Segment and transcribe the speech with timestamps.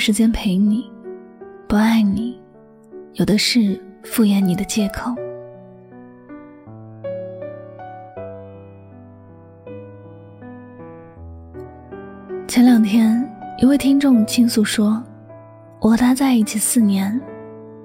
[0.00, 0.90] 时间陪你，
[1.68, 2.40] 不爱你，
[3.12, 5.14] 有的是敷衍你的借口。
[12.48, 15.00] 前两天，一位听众倾诉说
[15.80, 17.20] ：“我和他在一起四年，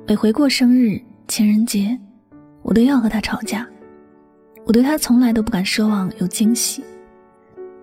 [0.08, 2.00] 每回过生日、情人节，
[2.62, 3.68] 我都要和他吵架。
[4.66, 6.82] 我对他从来都不敢奢望有惊喜，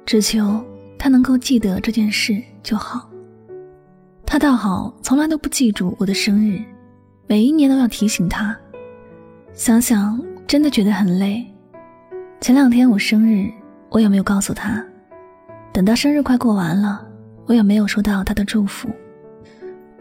[0.06, 0.64] 只求
[0.98, 3.11] 他能够记得这件事就好。
[4.32, 6.58] 他倒好，从来都不记住我的生日，
[7.26, 8.56] 每一年都要提醒他。
[9.52, 11.46] 想想真的觉得很累。
[12.40, 13.52] 前两天我生日，
[13.90, 14.82] 我也没有告诉他。”
[15.70, 17.06] 等到生日快过完了，
[17.44, 18.88] 我也没有收到他的祝福，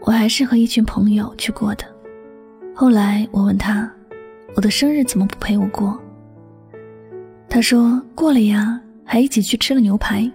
[0.00, 1.84] 我还是和一群朋友去过的。
[2.74, 3.86] 后来我问他，
[4.56, 6.00] 我的生日怎么不陪我过？
[7.50, 10.26] 他说过了呀，还一起去吃了牛排。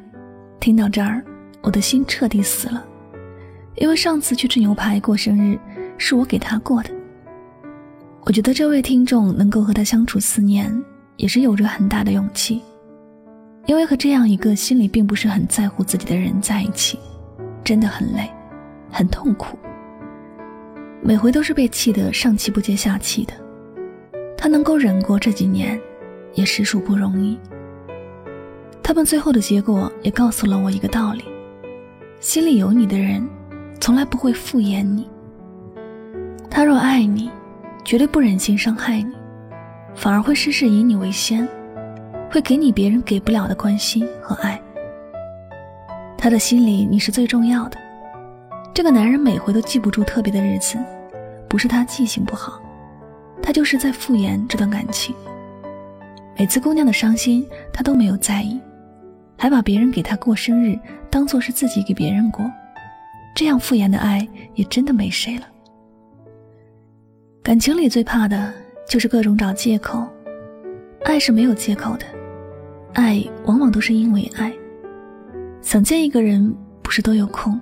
[0.59, 1.25] 听到这儿，
[1.63, 2.85] 我的心彻底死了，
[3.77, 5.57] 因为上次去吃牛排过生日
[5.97, 6.89] 是我给他过的。
[8.25, 10.83] 我觉得这位听众能够和他相处四年，
[11.15, 12.61] 也是有着很大的勇气。
[13.65, 16.99] 因为和这样一个心里并不是很在乎自己的人在一起，
[17.63, 18.29] 真的很累，
[18.89, 19.57] 很痛苦。
[21.01, 23.33] 每回都是被气得上气不接下气的。
[24.37, 25.79] 他能够忍过这几年，
[26.33, 27.37] 也实属不容易。
[28.81, 31.23] 他们最后的结果也告诉了我一个道理：
[32.19, 33.27] 心里有你的人，
[33.79, 35.09] 从来不会敷衍你。
[36.49, 37.29] 他若爱你，
[37.83, 39.13] 绝对不忍心伤害你，
[39.95, 41.47] 反而会事事以你为先。
[42.29, 44.61] 会给你别人给不了的关心和爱。
[46.17, 47.77] 他的心里你是最重要的。
[48.73, 50.77] 这个男人每回都记不住特别的日子，
[51.47, 52.59] 不是他记性不好，
[53.41, 55.15] 他就是在敷衍这段感情。
[56.37, 58.59] 每次姑娘的伤心，他都没有在意，
[59.37, 60.77] 还把别人给他过生日
[61.09, 62.45] 当做是自己给别人过。
[63.37, 65.47] 这样敷衍的爱也真的没谁了。
[67.43, 68.51] 感情里最怕的
[68.89, 70.07] 就是各种找借口，
[71.05, 72.05] 爱是没有借口的。
[72.95, 74.51] 爱往往都是因为爱，
[75.61, 77.61] 想见一个人不是都有空，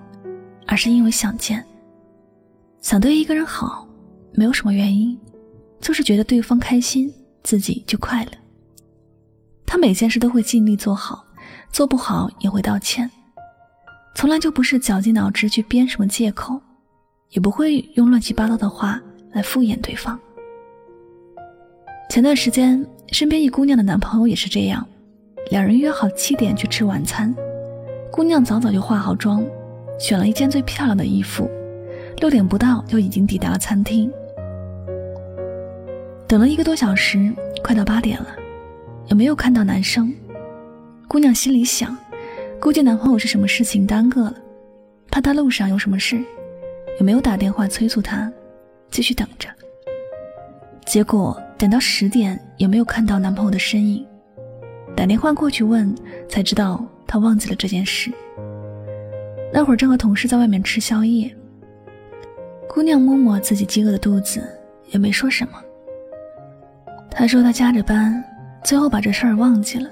[0.66, 1.62] 而是因为想见。
[2.80, 3.86] 想对一个人好，
[4.32, 5.20] 没有什么原因，
[5.82, 8.32] 就是觉得对方开心，自己就快乐。
[9.66, 11.26] 他每件事都会尽力做好，
[11.70, 13.12] 做不好也会道歉，
[14.16, 16.60] 从来就不是绞尽脑汁去编什么借口，
[17.32, 19.00] 也不会用乱七八糟的话
[19.34, 20.18] 来敷衍对方。
[22.10, 24.88] 前段时间，身边一姑娘的男朋友也是这样。
[25.52, 27.36] 两人约好七点去吃晚餐，
[28.10, 29.46] 姑娘早早就化好妆，
[30.00, 31.48] 选了一件最漂亮的衣服，
[32.18, 34.10] 六点不到就已经抵达了餐厅。
[36.26, 37.32] 等了一个多小时，
[37.64, 38.28] 快到八点了，
[39.08, 40.12] 也没有看到男生。
[41.08, 41.96] 姑娘心里想，
[42.66, 44.34] 估计男朋友是什么事情耽搁了，
[45.12, 46.18] 怕他路上有什么事，
[47.00, 48.34] 也没有打电话催促他，
[48.90, 49.48] 继续等着。
[50.84, 54.04] 结果等到十点，也没有看到男朋友的身影。
[54.98, 55.94] 打电话过去问，
[56.28, 58.12] 才知道他忘记了这件事。
[59.54, 61.32] 那会儿正和同事在外面吃宵夜，
[62.68, 64.42] 姑娘摸摸自己饥饿的肚子，
[64.90, 65.62] 也没说什么。
[67.12, 68.24] 她说她加着班，
[68.64, 69.88] 最后把这事儿忘记了，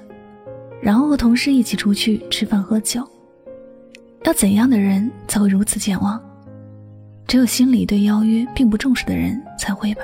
[0.84, 3.02] 然后和同事一起出去吃饭喝酒。
[4.24, 6.22] 要怎样的人才会如此健忘？
[7.26, 10.02] 只有心里对邀约并不重视的人才会吧。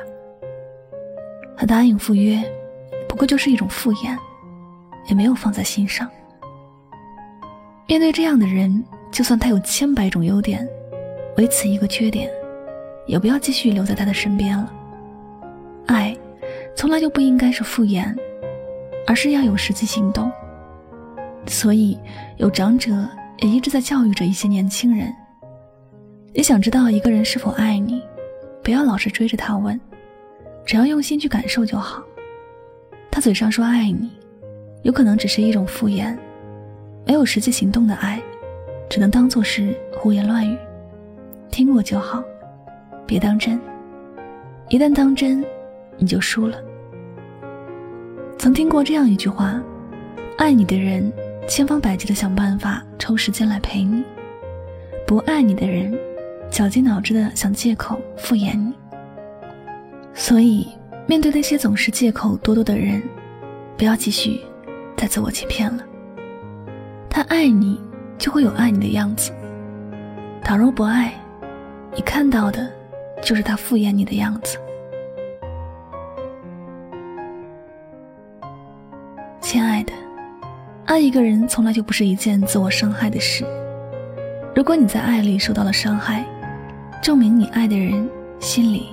[1.55, 2.43] 他答应赴约，
[3.07, 4.17] 不过就是一种敷衍。
[5.07, 6.09] 也没有放在心上。
[7.89, 10.69] 面对这样的人，就算他有千百种优点，
[11.37, 12.31] 唯此一个缺点，
[13.07, 14.73] 也不要继续留在他的身边了。
[15.87, 16.17] 爱，
[16.77, 18.15] 从来就不应该是敷衍，
[19.07, 20.31] 而是要有实际行动。
[21.47, 21.99] 所以，
[22.37, 22.91] 有长者
[23.39, 25.13] 也一直在教育着一些年轻人：
[26.33, 28.03] 你想知道一个人是否爱你，
[28.63, 29.81] 不要老是追着他问，
[30.65, 32.03] 只要用心去感受就好。
[33.11, 34.11] 他嘴上说爱你。
[34.83, 36.17] 有可能只是一种敷衍，
[37.07, 38.19] 没有实际行动的爱，
[38.89, 40.57] 只能当做是胡言乱语，
[41.51, 42.25] 听过就好，
[43.07, 43.61] 别当真。
[44.71, 45.45] 一旦当真，
[45.99, 46.57] 你就输了。
[48.39, 49.63] 曾听过这样一句话：
[50.39, 51.13] 爱你的人，
[51.51, 54.05] 千方百计的想办法抽时间来陪你；
[55.05, 55.93] 不爱你的人，
[56.49, 58.73] 绞尽脑汁的想借口敷衍你。
[60.15, 60.69] 所以，
[61.09, 63.03] 面对那些总是借口多多的人，
[63.77, 64.41] 不要继续。
[64.97, 65.83] 再自我欺骗了。
[67.09, 67.81] 他爱你，
[68.17, 69.33] 就会有爱你的样子；
[70.45, 71.13] 倘若不爱，
[71.97, 72.71] 你看到的，
[73.21, 74.57] 就是他敷衍你的样子。
[79.41, 79.93] 亲爱的，
[80.91, 83.45] 爱一个人从来就不是一件自我伤害的事。
[84.57, 86.27] 如果你在爱里受到了伤害，
[87.01, 88.11] 证明你爱的人
[88.41, 88.89] 心里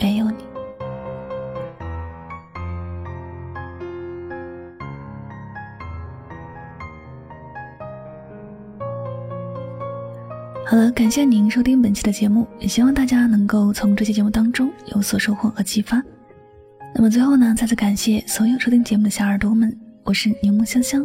[0.00, 0.36] 没有你。
[10.64, 16.02] 好了，感谢您收听本期的节目，也希望大家能够从这期节目当中有所收获和启发。
[16.94, 21.04] 那么最后呢，再次感谢所有收听节目的小耳朵们，我是柠檬香香，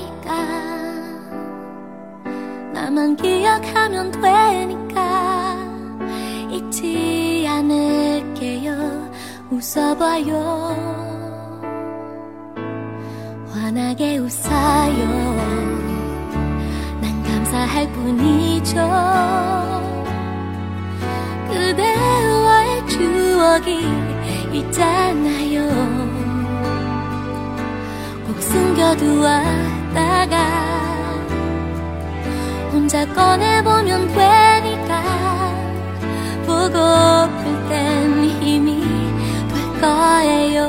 [2.91, 5.55] 나만 기억하면 되니까.
[6.49, 9.09] 잊지 않을게요.
[9.49, 10.35] 웃어봐요.
[13.49, 15.07] 환하게 웃어요.
[16.99, 18.75] 난 감사할 뿐이죠.
[21.47, 23.87] 그대와의 추억이
[24.51, 25.65] 있잖아요.
[28.27, 29.71] 꼭 숨겨두었다가
[32.81, 35.03] 혼자 꺼내보면 되니까.
[36.47, 38.81] 보고플 땐 힘이
[39.53, 40.67] 될 거예요.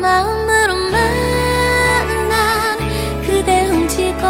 [0.00, 2.78] 마음으로 만 난
[3.26, 4.26] 그대 훔치고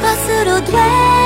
[0.00, 0.78] 것으로 돼요.
[0.78, 1.17] 나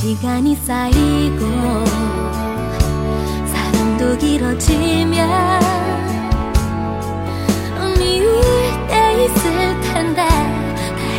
[0.00, 1.40] 시간이 쌓이고
[3.44, 5.60] 사랑도 길어지면
[7.98, 8.32] 미울
[8.88, 10.26] 때 있을 텐데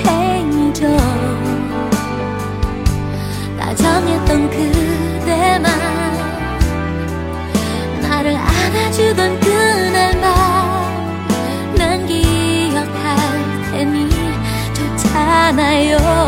[0.03, 0.97] 다행이죠.
[3.59, 5.71] 다정했던 그대만
[8.01, 10.25] 나를 안아주던 그날만
[11.75, 13.15] 난 기억할
[13.71, 14.09] 테니
[14.73, 16.20] 좋잖아요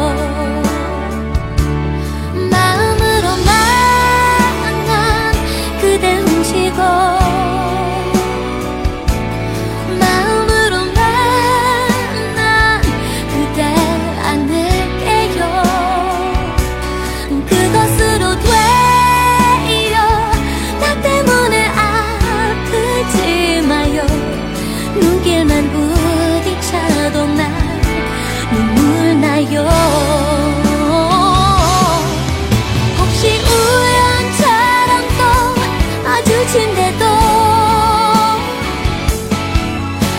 [36.63, 37.05] 있는데도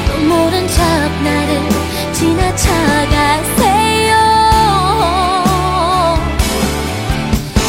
[0.06, 0.82] 또 모른 척
[1.22, 1.50] 나를
[2.12, 4.12] 지나쳐가세요.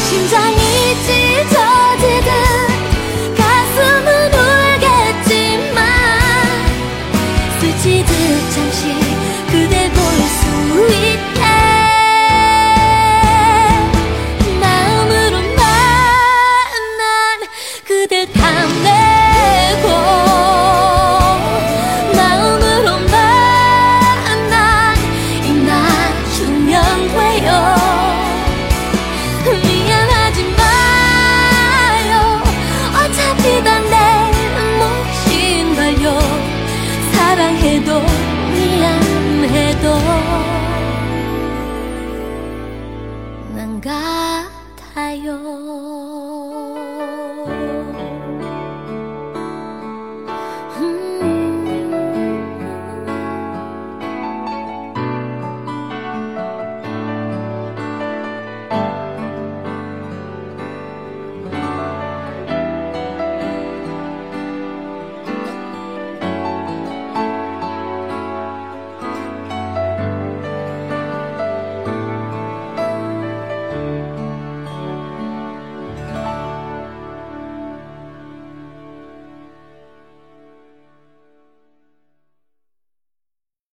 [0.09, 0.57] 심장이
[1.05, 2.29] 찢어지듯
[3.37, 4.07] 가슴은
[5.23, 5.77] 울겠지만
[7.59, 8.09] 스치듯
[8.51, 8.81] 잠시
[9.51, 9.75] 그대